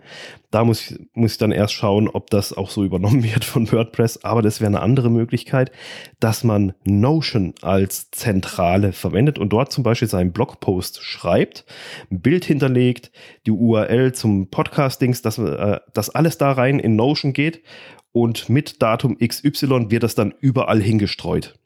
Da 0.54 0.64
muss 0.64 0.92
ich, 0.92 1.00
muss 1.14 1.32
ich 1.32 1.38
dann 1.40 1.52
erst 1.52 1.74
schauen, 1.74 2.08
ob 2.08 2.30
das 2.30 2.54
auch 2.54 2.70
so 2.70 2.84
übernommen 2.84 3.24
wird 3.34 3.44
von 3.44 3.72
WordPress. 3.72 4.24
Aber 4.24 4.44
das 4.44 4.62
wäre 4.62 4.68
eine 4.68 4.82
andere 4.82 5.10
Möglichkeit, 5.10 5.72
dass 6.20 6.44
man 6.44 6.74
Notion 6.84 7.56
als 7.64 8.12
Zentrale 8.12 8.92
verwendet 8.92 9.40
und 9.40 9.50
dort 9.50 9.72
zum 9.72 9.84
Beispiel 9.84 10.08
seinen 10.08 10.32
Blogpost 10.32 11.02
schreibt, 11.02 11.66
ein 12.12 12.22
Bild 12.22 12.46
hinterlegt, 12.46 13.12
die 13.48 13.52
URL 13.52 14.14
zum 14.14 14.52
Podcastings, 14.52 15.24
dass, 15.24 15.40
äh, 15.40 15.80
dass 15.92 16.12
alles 16.12 16.38
da 16.38 16.52
rein 16.52 16.78
in 16.78 16.96
Notion 16.96 17.34
geht 17.34 17.64
und 18.12 18.48
mit 18.48 18.80
Datum 18.80 19.18
XY 19.18 19.90
wird 19.90 20.04
das 20.04 20.14
dann 20.14 20.36
überall 20.40 20.80
hingestreut. 20.80 21.58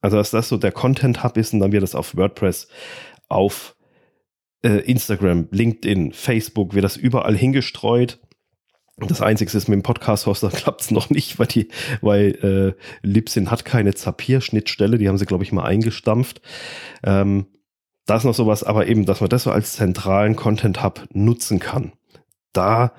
Also 0.00 0.16
dass 0.16 0.32
das 0.32 0.48
so 0.48 0.56
der 0.56 0.72
Content 0.72 1.22
Hub 1.22 1.36
ist 1.36 1.54
und 1.54 1.60
dann 1.60 1.70
wird 1.70 1.84
das 1.84 1.94
auf 1.94 2.16
WordPress, 2.16 2.66
auf 3.28 3.75
äh, 4.66 4.78
Instagram, 4.80 5.46
LinkedIn, 5.52 6.12
Facebook, 6.12 6.74
wird 6.74 6.84
das 6.84 6.96
überall 6.96 7.36
hingestreut. 7.36 8.18
Das 8.98 9.20
Einzige 9.20 9.56
ist, 9.56 9.68
mit 9.68 9.76
dem 9.76 9.82
Podcast-Hoster 9.82 10.50
klappt 10.50 10.80
es 10.80 10.90
noch 10.90 11.08
nicht, 11.08 11.38
weil, 11.38 11.46
die, 11.46 11.68
weil 12.00 12.74
äh, 12.74 13.06
Libsyn 13.06 13.50
hat 13.50 13.64
keine 13.64 13.94
Zapier-Schnittstelle, 13.94 14.98
die 14.98 15.08
haben 15.08 15.18
sie, 15.18 15.26
glaube 15.26 15.44
ich, 15.44 15.52
mal 15.52 15.64
eingestampft. 15.64 16.40
Ähm, 17.04 17.46
da 18.06 18.16
ist 18.16 18.24
noch 18.24 18.34
sowas, 18.34 18.64
aber 18.64 18.86
eben, 18.86 19.04
dass 19.04 19.20
man 19.20 19.30
das 19.30 19.44
so 19.44 19.52
als 19.52 19.74
zentralen 19.74 20.34
Content-Hub 20.34 21.06
nutzen 21.12 21.58
kann. 21.60 21.92
Da 22.52 22.92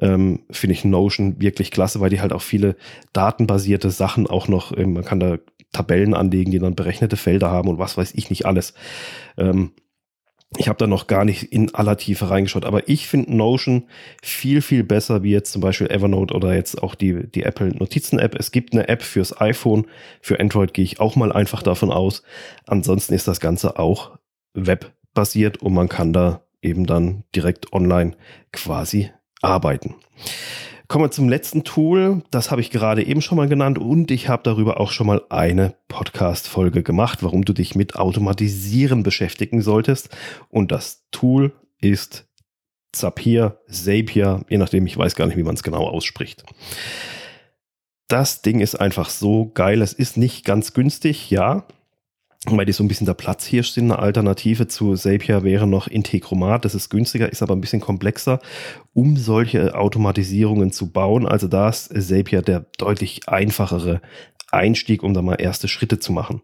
ähm, 0.00 0.40
finde 0.50 0.72
ich 0.72 0.84
Notion 0.84 1.40
wirklich 1.40 1.70
klasse, 1.70 2.00
weil 2.00 2.10
die 2.10 2.20
halt 2.20 2.32
auch 2.32 2.42
viele 2.42 2.76
datenbasierte 3.12 3.90
Sachen 3.90 4.26
auch 4.26 4.48
noch, 4.48 4.76
ähm, 4.76 4.94
man 4.94 5.04
kann 5.04 5.20
da 5.20 5.38
Tabellen 5.72 6.14
anlegen, 6.14 6.50
die 6.50 6.58
dann 6.58 6.74
berechnete 6.74 7.16
Felder 7.16 7.50
haben 7.50 7.68
und 7.68 7.78
was 7.78 7.96
weiß 7.96 8.12
ich 8.14 8.30
nicht 8.30 8.46
alles. 8.46 8.74
Ähm, 9.36 9.72
ich 10.58 10.68
habe 10.68 10.78
da 10.78 10.86
noch 10.86 11.06
gar 11.06 11.24
nicht 11.24 11.52
in 11.52 11.74
aller 11.74 11.96
Tiefe 11.96 12.28
reingeschaut, 12.28 12.64
aber 12.64 12.88
ich 12.88 13.06
finde 13.06 13.34
Notion 13.34 13.84
viel, 14.22 14.60
viel 14.60 14.84
besser 14.84 15.22
wie 15.22 15.30
jetzt 15.30 15.52
zum 15.52 15.62
Beispiel 15.62 15.90
Evernote 15.90 16.34
oder 16.34 16.54
jetzt 16.54 16.82
auch 16.82 16.94
die, 16.94 17.26
die 17.30 17.44
Apple 17.44 17.68
Notizen-App. 17.68 18.34
Es 18.34 18.52
gibt 18.52 18.72
eine 18.72 18.88
App 18.88 19.02
fürs 19.02 19.40
iPhone, 19.40 19.86
für 20.20 20.40
Android 20.40 20.74
gehe 20.74 20.84
ich 20.84 21.00
auch 21.00 21.16
mal 21.16 21.32
einfach 21.32 21.62
davon 21.62 21.90
aus. 21.90 22.22
Ansonsten 22.66 23.14
ist 23.14 23.28
das 23.28 23.40
Ganze 23.40 23.78
auch 23.78 24.18
webbasiert 24.52 25.62
und 25.62 25.72
man 25.72 25.88
kann 25.88 26.12
da 26.12 26.42
eben 26.60 26.86
dann 26.86 27.24
direkt 27.34 27.72
online 27.72 28.14
quasi 28.52 29.10
arbeiten. 29.42 29.96
Kommen 30.88 31.06
wir 31.06 31.10
zum 31.10 31.28
letzten 31.28 31.64
Tool. 31.64 32.22
Das 32.30 32.50
habe 32.50 32.60
ich 32.60 32.70
gerade 32.70 33.02
eben 33.02 33.22
schon 33.22 33.36
mal 33.36 33.48
genannt 33.48 33.78
und 33.78 34.10
ich 34.10 34.28
habe 34.28 34.42
darüber 34.42 34.78
auch 34.78 34.90
schon 34.90 35.06
mal 35.06 35.22
eine 35.30 35.74
Podcast-Folge 35.88 36.82
gemacht, 36.82 37.22
warum 37.22 37.44
du 37.44 37.52
dich 37.52 37.74
mit 37.74 37.96
Automatisieren 37.96 39.02
beschäftigen 39.02 39.62
solltest. 39.62 40.10
Und 40.48 40.70
das 40.70 41.06
Tool 41.10 41.52
ist 41.80 42.28
Zapier, 42.92 43.58
Zapier, 43.70 44.44
je 44.48 44.58
nachdem, 44.58 44.86
ich 44.86 44.96
weiß 44.98 45.14
gar 45.14 45.26
nicht, 45.26 45.38
wie 45.38 45.42
man 45.42 45.54
es 45.54 45.62
genau 45.62 45.86
ausspricht. 45.88 46.44
Das 48.08 48.42
Ding 48.42 48.60
ist 48.60 48.74
einfach 48.74 49.08
so 49.08 49.50
geil. 49.54 49.80
Es 49.80 49.94
ist 49.94 50.18
nicht 50.18 50.44
ganz 50.44 50.74
günstig, 50.74 51.30
ja 51.30 51.64
weil 52.46 52.66
die 52.66 52.72
so 52.72 52.82
ein 52.82 52.88
bisschen 52.88 53.06
der 53.06 53.14
Platzhirsch 53.14 53.70
sind. 53.70 53.84
Eine 53.84 54.00
Alternative 54.00 54.66
zu 54.66 54.94
Zapier 54.94 55.44
wäre 55.44 55.66
noch 55.66 55.86
Integromat. 55.86 56.64
Das 56.64 56.74
ist 56.74 56.88
günstiger, 56.90 57.30
ist 57.30 57.42
aber 57.42 57.54
ein 57.54 57.60
bisschen 57.60 57.80
komplexer, 57.80 58.40
um 58.92 59.16
solche 59.16 59.74
Automatisierungen 59.76 60.72
zu 60.72 60.90
bauen. 60.90 61.26
Also 61.26 61.46
da 61.46 61.68
ist 61.68 61.92
Zapier 61.94 62.42
der 62.42 62.66
deutlich 62.78 63.28
einfachere 63.28 64.00
Einstieg, 64.50 65.02
um 65.02 65.14
da 65.14 65.22
mal 65.22 65.36
erste 65.36 65.68
Schritte 65.68 65.98
zu 65.98 66.12
machen. 66.12 66.42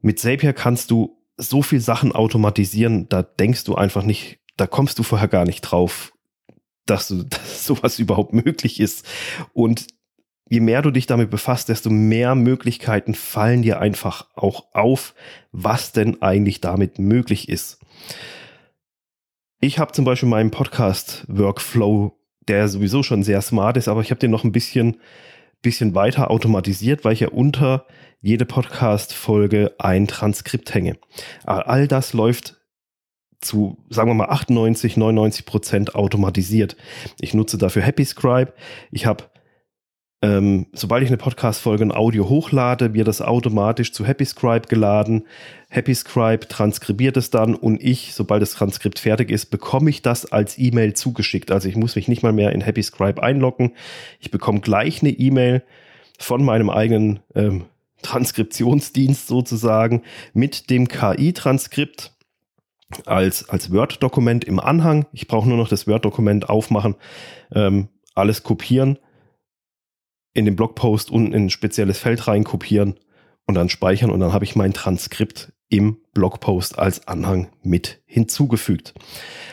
Mit 0.00 0.20
Zapier 0.20 0.52
kannst 0.52 0.90
du 0.90 1.18
so 1.36 1.62
viel 1.62 1.80
Sachen 1.80 2.12
automatisieren, 2.12 3.08
da 3.08 3.22
denkst 3.22 3.64
du 3.64 3.74
einfach 3.74 4.04
nicht, 4.04 4.38
da 4.56 4.66
kommst 4.66 4.98
du 4.98 5.02
vorher 5.02 5.28
gar 5.28 5.44
nicht 5.44 5.62
drauf, 5.62 6.12
dass, 6.86 7.08
du, 7.08 7.22
dass 7.24 7.66
sowas 7.66 7.98
überhaupt 7.98 8.32
möglich 8.32 8.80
ist. 8.80 9.06
Und 9.52 9.86
je 10.52 10.60
mehr 10.60 10.82
du 10.82 10.90
dich 10.90 11.06
damit 11.06 11.30
befasst, 11.30 11.70
desto 11.70 11.88
mehr 11.88 12.34
Möglichkeiten 12.34 13.14
fallen 13.14 13.62
dir 13.62 13.80
einfach 13.80 14.26
auch 14.34 14.66
auf, 14.74 15.14
was 15.50 15.92
denn 15.92 16.20
eigentlich 16.20 16.60
damit 16.60 16.98
möglich 16.98 17.48
ist. 17.48 17.78
Ich 19.60 19.78
habe 19.78 19.92
zum 19.92 20.04
Beispiel 20.04 20.28
meinen 20.28 20.50
Podcast-Workflow, 20.50 22.18
der 22.48 22.68
sowieso 22.68 23.02
schon 23.02 23.22
sehr 23.22 23.40
smart 23.40 23.78
ist, 23.78 23.88
aber 23.88 24.02
ich 24.02 24.10
habe 24.10 24.18
den 24.18 24.30
noch 24.30 24.44
ein 24.44 24.52
bisschen, 24.52 24.98
bisschen 25.62 25.94
weiter 25.94 26.30
automatisiert, 26.30 27.02
weil 27.02 27.14
ich 27.14 27.20
ja 27.20 27.28
unter 27.28 27.86
jede 28.20 28.44
Podcast-Folge 28.44 29.76
ein 29.78 30.06
Transkript 30.06 30.74
hänge. 30.74 30.98
All 31.46 31.88
das 31.88 32.12
läuft 32.12 32.58
zu, 33.40 33.78
sagen 33.88 34.10
wir 34.10 34.14
mal, 34.14 34.28
98, 34.28 34.98
99 34.98 35.46
Prozent 35.46 35.94
automatisiert. 35.94 36.76
Ich 37.22 37.32
nutze 37.32 37.56
dafür 37.56 37.80
HappyScribe. 37.80 38.52
Ich 38.90 39.06
habe 39.06 39.31
ähm, 40.24 40.66
sobald 40.72 41.02
ich 41.02 41.08
eine 41.08 41.16
Podcast-Folge 41.16 41.82
in 41.82 41.90
Audio 41.90 42.28
hochlade, 42.28 42.94
wird 42.94 43.08
das 43.08 43.20
automatisch 43.20 43.92
zu 43.92 44.06
HappyScribe 44.06 44.68
geladen. 44.68 45.26
HappyScribe 45.68 46.46
transkribiert 46.46 47.16
es 47.16 47.30
dann 47.30 47.56
und 47.56 47.82
ich, 47.82 48.14
sobald 48.14 48.40
das 48.40 48.52
Transkript 48.52 49.00
fertig 49.00 49.32
ist, 49.32 49.46
bekomme 49.46 49.90
ich 49.90 50.00
das 50.00 50.30
als 50.30 50.58
E-Mail 50.58 50.94
zugeschickt. 50.94 51.50
Also 51.50 51.68
ich 51.68 51.74
muss 51.74 51.96
mich 51.96 52.06
nicht 52.06 52.22
mal 52.22 52.32
mehr 52.32 52.52
in 52.52 52.64
HappyScribe 52.64 53.20
einloggen. 53.20 53.72
Ich 54.20 54.30
bekomme 54.30 54.60
gleich 54.60 55.02
eine 55.02 55.10
E-Mail 55.10 55.64
von 56.20 56.44
meinem 56.44 56.70
eigenen 56.70 57.18
ähm, 57.34 57.64
Transkriptionsdienst 58.02 59.26
sozusagen 59.26 60.02
mit 60.34 60.70
dem 60.70 60.86
KI-Transkript 60.86 62.12
als, 63.06 63.48
als 63.48 63.72
Word-Dokument 63.72 64.44
im 64.44 64.60
Anhang. 64.60 65.06
Ich 65.12 65.26
brauche 65.26 65.48
nur 65.48 65.58
noch 65.58 65.68
das 65.68 65.88
Word-Dokument 65.88 66.48
aufmachen, 66.48 66.94
ähm, 67.52 67.88
alles 68.14 68.44
kopieren 68.44 68.98
in 70.34 70.44
den 70.44 70.56
Blogpost 70.56 71.10
unten 71.10 71.32
in 71.32 71.46
ein 71.46 71.50
spezielles 71.50 71.98
Feld 71.98 72.26
reinkopieren 72.26 72.98
und 73.46 73.54
dann 73.54 73.68
speichern 73.68 74.10
und 74.10 74.20
dann 74.20 74.32
habe 74.32 74.44
ich 74.44 74.56
mein 74.56 74.72
Transkript 74.72 75.52
im 75.68 75.98
Blogpost 76.12 76.78
als 76.78 77.08
Anhang 77.08 77.48
mit 77.62 78.02
hinzugefügt. 78.04 78.94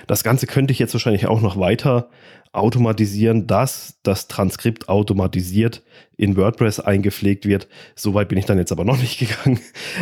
Das 0.06 0.24
Ganze 0.24 0.48
könnte 0.48 0.74
ich 0.74 0.80
jetzt 0.80 0.94
wahrscheinlich 0.94 1.28
auch 1.28 1.42
noch 1.42 1.58
weiter 1.58 2.10
automatisieren, 2.52 3.48
dass 3.48 4.00
das 4.04 4.28
Transkript 4.28 4.90
automatisiert 4.90 5.84
in 6.18 6.36
WordPress 6.36 6.80
eingepflegt 6.80 7.46
wird. 7.46 7.68
Soweit 7.96 8.28
bin 8.28 8.38
ich 8.38 8.46
dann 8.46 8.58
jetzt 8.58 8.72
aber 8.72 8.86
noch 8.86 8.98
nicht 8.98 9.20
gegangen. 9.20 9.60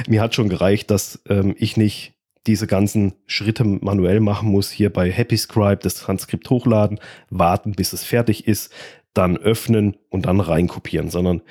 Mir 0.08 0.22
hat 0.22 0.34
schon 0.34 0.50
gereicht, 0.50 0.90
dass 0.90 1.22
ähm, 1.30 1.56
ich 1.58 1.78
nicht 1.78 2.14
diese 2.48 2.66
ganzen 2.66 3.14
Schritte 3.26 3.66
manuell 3.66 4.22
machen 4.22 4.50
muss, 4.50 4.72
hier 4.72 4.92
bei 4.92 5.12
HappyScribe 5.12 5.84
das 5.84 5.96
Transkript 5.96 6.50
hochladen, 6.50 7.00
warten, 7.30 7.74
bis 7.74 7.92
es 7.92 8.06
fertig 8.06 8.48
ist, 8.48 8.72
dann 9.14 9.38
öffnen 9.38 9.98
und 10.10 10.26
dann 10.26 10.40
reinkopieren, 10.40 11.10
sondern 11.10 11.42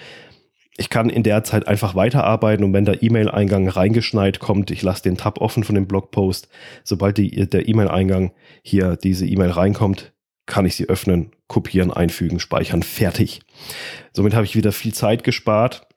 ich 0.79 0.91
kann 0.91 1.09
in 1.09 1.23
der 1.23 1.43
Zeit 1.43 1.67
einfach 1.67 1.95
weiterarbeiten 1.95 2.65
und 2.65 2.73
wenn 2.73 2.85
der 2.85 3.03
E-Mail-Eingang 3.03 3.69
reingeschneit 3.69 4.41
kommt, 4.41 4.71
ich 4.71 4.83
lasse 4.83 5.03
den 5.03 5.17
Tab 5.17 5.41
offen 5.41 5.65
von 5.65 5.75
dem 5.75 5.87
Blogpost, 5.87 6.49
sobald 6.85 7.17
die, 7.19 7.49
der 7.49 7.69
E-Mail-Eingang 7.69 8.33
hier 8.63 8.97
diese 8.97 9.27
E-Mail 9.27 9.51
reinkommt, 9.51 10.13
kann 10.45 10.67
ich 10.67 10.77
sie 10.77 10.89
öffnen, 10.89 11.33
kopieren, 11.49 11.93
einfügen, 11.93 12.39
speichern, 12.39 12.83
fertig. 12.83 13.41
Somit 14.13 14.35
habe 14.35 14.45
ich 14.45 14.55
wieder 14.55 14.73
viel 14.73 14.95
Zeit 14.95 15.25
gespart 15.25 15.89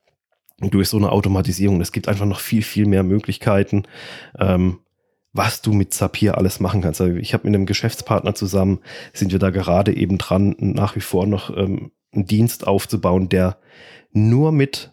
durch 0.59 0.89
so 0.89 0.97
eine 0.97 1.11
Automatisierung. 1.11 1.81
Es 1.81 1.91
gibt 1.91 2.07
einfach 2.07 2.25
noch 2.25 2.39
viel, 2.39 2.63
viel 2.63 2.85
mehr 2.85 3.03
Möglichkeiten. 3.03 3.83
Ähm, 4.37 4.79
was 5.33 5.62
du 5.62 5.74
mit 5.74 5.93
Zapier 5.93 6.38
alles 6.38 6.59
machen 6.59 6.81
kannst. 6.81 7.01
Also 7.01 7.15
ich 7.15 7.33
habe 7.33 7.48
mit 7.48 7.55
einem 7.55 7.65
Geschäftspartner 7.65 8.36
zusammen, 8.36 8.79
sind 9.13 9.31
wir 9.31 9.39
da 9.39 9.50
gerade 9.50 9.95
eben 9.95 10.17
dran, 10.17 10.55
nach 10.59 10.95
wie 10.95 11.01
vor 11.01 11.27
noch 11.27 11.55
ähm, 11.55 11.91
einen 12.13 12.25
Dienst 12.25 12.67
aufzubauen, 12.67 13.29
der 13.29 13.57
nur 14.12 14.51
mit 14.51 14.91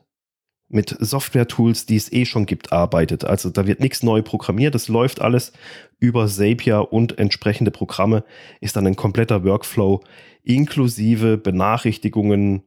mit 0.69 0.97
Software-Tools, 0.99 1.87
die 1.87 1.95
es 1.95 2.13
eh 2.13 2.25
schon 2.25 2.45
gibt, 2.45 2.73
arbeitet. 2.73 3.25
Also 3.25 3.51
da 3.51 3.69
wird 3.69 3.79
nichts 3.79 4.03
neu 4.03 4.23
programmiert, 4.23 4.75
das 4.75 4.89
läuft 4.89 5.21
alles 5.21 5.53
über 6.01 6.27
Zapier 6.27 6.93
und 6.93 7.19
entsprechende 7.19 7.71
Programme, 7.71 8.25
ist 8.61 8.77
dann 8.77 8.87
ein 8.87 8.97
kompletter 8.97 9.45
Workflow 9.45 10.03
inklusive 10.43 11.39
Benachrichtigungen 11.39 12.63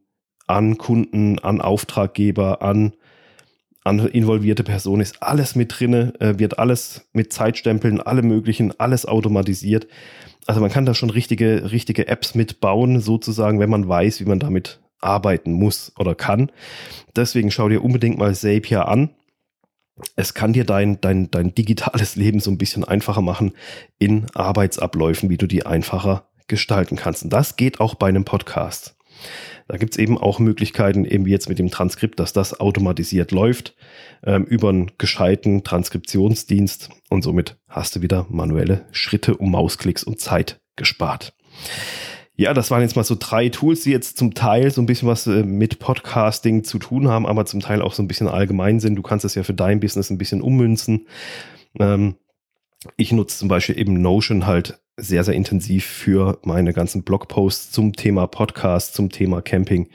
an 0.48 0.78
Kunden, 0.78 1.40
an 1.40 1.62
Auftraggeber, 1.62 2.62
an 2.62 2.94
involvierte 3.86 4.64
Person 4.64 5.02
ist 5.02 5.22
alles 5.24 5.56
mit 5.56 5.80
drinne, 5.80 6.14
äh, 6.20 6.38
wird 6.38 6.60
alles 6.60 7.08
mit 7.14 7.34
Zeitstempeln, 7.34 8.02
alle 8.02 8.22
möglichen, 8.22 8.78
alles 8.80 9.06
automatisiert. 9.06 9.88
Also 10.46 10.62
man 10.62 10.72
kann 10.72 10.86
da 10.86 10.94
schon 10.94 11.10
richtige, 11.10 11.72
richtige 11.72 12.08
Apps 12.08 12.36
mitbauen, 12.36 13.00
sozusagen, 13.00 13.60
wenn 13.60 13.70
man 13.70 13.88
weiß, 13.88 14.20
wie 14.20 14.26
man 14.26 14.40
damit 14.40 14.80
arbeiten 15.00 15.54
muss 15.54 15.94
oder 15.98 16.16
kann. 16.16 16.52
Deswegen 17.16 17.52
schau 17.52 17.70
dir 17.70 17.84
unbedingt 17.84 18.18
mal 18.18 18.36
Zapier 18.36 18.88
an. 18.88 19.12
Es 20.16 20.34
kann 20.34 20.54
dir 20.54 20.66
dein, 20.66 21.00
dein, 21.02 21.30
dein 21.30 21.54
digitales 21.54 22.16
Leben 22.16 22.40
so 22.40 22.52
ein 22.52 22.58
bisschen 22.58 22.84
einfacher 22.84 23.22
machen 23.22 23.54
in 23.98 24.28
Arbeitsabläufen, 24.34 25.30
wie 25.30 25.38
du 25.38 25.46
die 25.46 25.66
einfacher 25.66 26.26
gestalten 26.48 26.96
kannst. 26.96 27.24
Und 27.24 27.32
das 27.32 27.56
geht 27.56 27.80
auch 27.80 27.96
bei 27.96 28.08
einem 28.08 28.26
Podcast. 28.26 28.96
Da 29.68 29.78
gibt 29.78 29.94
es 29.94 30.00
eben 30.00 30.18
auch 30.18 30.40
Möglichkeiten, 30.40 31.06
eben 31.06 31.26
wie 31.26 31.32
jetzt 31.32 31.50
mit 31.50 31.60
dem 31.60 31.70
Transkript, 31.70 32.20
dass 32.20 32.34
das 32.34 32.60
automatisiert 32.60 33.32
läuft 33.32 33.76
ähm, 34.24 34.46
über 34.46 34.70
einen 34.70 34.92
gescheiten 34.98 35.64
Transkriptionsdienst 35.64 36.90
und 37.10 37.24
somit 37.24 37.58
hast 37.68 37.96
du 37.96 38.02
wieder 38.02 38.26
manuelle 38.30 38.86
Schritte 38.92 39.38
um 39.38 39.52
Mausklicks 39.52 40.04
und 40.04 40.20
Zeit 40.20 40.60
gespart. 40.76 41.34
Ja, 42.36 42.54
das 42.54 42.72
waren 42.72 42.82
jetzt 42.82 42.96
mal 42.96 43.04
so 43.04 43.18
drei 43.20 43.50
Tools, 43.50 43.82
die 43.84 43.92
jetzt 43.92 44.18
zum 44.18 44.34
Teil 44.34 44.72
so 44.72 44.82
ein 44.82 44.86
bisschen 44.86 45.10
was 45.10 45.28
äh, 45.28 45.44
mit 45.44 45.80
Podcasting 45.80 46.64
zu 46.64 46.80
tun 46.80 47.10
haben, 47.10 47.26
aber 47.26 47.46
zum 47.46 47.60
Teil 47.60 47.82
auch 47.82 47.94
so 47.94 48.02
ein 48.02 48.08
bisschen 48.08 48.30
allgemein 48.30 48.80
sind. 48.80 48.96
Du 48.96 49.02
kannst 49.02 49.26
es 49.26 49.36
ja 49.36 49.44
für 49.44 49.54
dein 49.54 49.82
Business 49.82 50.10
ein 50.10 50.18
bisschen 50.18 50.42
ummünzen. 50.42 51.08
Ähm, 51.78 52.16
ich 52.96 53.12
nutze 53.12 53.38
zum 53.38 53.50
Beispiel 53.50 53.78
eben 53.78 54.02
Notion 54.02 54.48
halt 54.48 54.80
sehr, 55.02 55.24
sehr 55.24 55.34
intensiv 55.34 55.86
für 55.86 56.38
meine 56.44 56.74
ganzen 56.74 57.04
Blogposts 57.04 57.72
zum 57.72 57.94
Thema 57.94 58.28
Podcast, 58.28 58.94
zum 58.94 59.10
Thema 59.10 59.42
Camping, 59.42 59.90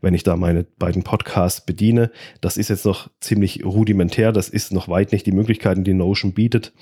wenn 0.00 0.14
ich 0.14 0.22
da 0.22 0.36
meine 0.36 0.64
beiden 0.64 1.02
Podcasts 1.02 1.64
bediene. 1.64 2.10
Das 2.40 2.56
ist 2.56 2.70
jetzt 2.70 2.84
noch 2.84 3.10
ziemlich 3.20 3.64
rudimentär, 3.64 4.32
das 4.32 4.48
ist 4.48 4.72
noch 4.72 4.88
weit 4.88 5.12
nicht 5.12 5.26
die 5.26 5.32
Möglichkeiten, 5.32 5.84
die 5.84 5.94
Notion 5.94 6.32
bietet, 6.32 6.72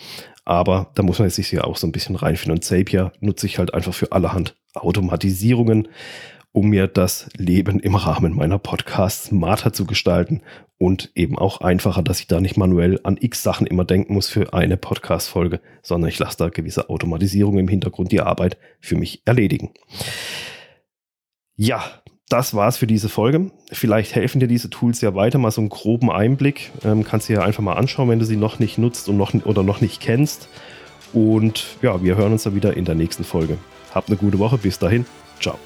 aber 0.45 0.91
da 0.95 1.03
muss 1.03 1.19
man 1.19 1.31
sich 1.31 1.51
ja 1.53 1.65
auch 1.65 1.77
so 1.77 1.87
ein 1.87 1.93
bisschen 1.93 2.17
reinfinden. 2.17 2.59
Und 2.59 2.65
Zapier 2.65 3.13
nutze 3.21 3.47
ich 3.47 3.59
halt 3.59 3.75
einfach 3.75 3.95
für 3.95 4.13
allerhand 4.13 4.57
Automatisierungen, 4.75 5.89
um 6.53 6.69
mir 6.69 6.87
das 6.87 7.29
Leben 7.37 7.81
im 7.81 7.95
Rahmen 7.95 8.35
meiner 8.35 8.59
Podcasts 8.59 9.27
smarter 9.27 9.73
zu 9.73 9.87
gestalten 9.87 10.43
und 10.79 11.11
eben 11.15 11.39
auch 11.39 11.61
einfacher, 11.61 12.03
dass 12.03 12.21
ich 12.21 12.27
da 12.27 12.41
nicht 12.41 12.57
manuell 12.57 13.01
an 13.05 13.17
x 13.21 13.43
Sachen 13.43 13.67
immer 13.67 13.85
denken 13.85 14.15
muss 14.15 14.29
für 14.29 14.53
eine 14.53 14.77
Podcast-Folge, 14.77 15.61
sondern 15.83 16.09
ich 16.09 16.19
lasse 16.19 16.39
da 16.39 16.49
gewisse 16.49 16.91
Automatisierungen 16.91 17.61
im 17.61 17.69
Hintergrund 17.69 18.13
die 18.13 18.21
Arbeit 18.21 18.59
für 18.81 18.97
mich 18.97 19.23
erledigen. 19.25 19.71
Ja, 21.57 21.85
das 22.29 22.55
war's 22.55 22.79
für 22.79 22.87
diese 22.87 23.09
Folge. 23.09 23.51
Vielleicht 23.71 24.15
helfen 24.15 24.41
dir 24.41 24.49
diese 24.49 24.71
Tools 24.71 25.01
ja 25.03 25.15
weiter, 25.15 25.39
mal 25.39 25.51
so 25.51 25.61
einen 25.61 25.69
groben 25.69 26.11
Einblick. 26.11 26.71
Ähm, 26.85 27.05
kannst 27.05 27.29
du 27.29 27.35
ja 27.35 27.43
einfach 27.43 27.63
mal 27.63 27.75
anschauen, 27.75 28.09
wenn 28.09 28.19
du 28.19 28.25
sie 28.25 28.37
noch 28.37 28.59
nicht 28.59 28.79
nutzt 28.79 29.09
und 29.09 29.17
noch 29.17 29.35
oder 29.45 29.63
noch 29.63 29.81
nicht 29.81 30.01
kennst. 30.01 30.49
Und 31.13 31.77
ja, 31.83 32.03
wir 32.03 32.17
hören 32.17 32.33
uns 32.33 32.45
dann 32.45 32.55
wieder 32.55 32.77
in 32.77 32.85
der 32.85 32.95
nächsten 32.95 33.25
Folge. 33.25 33.59
Habt 33.95 34.09
eine 34.09 34.17
gute 34.17 34.39
Woche. 34.39 34.59
Bis 34.59 34.79
dahin. 34.79 35.05
Ciao. 35.41 35.59